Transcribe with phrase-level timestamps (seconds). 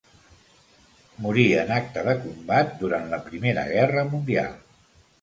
[1.25, 4.61] Morí en acte de combat durant la Primera Guerra Mundial.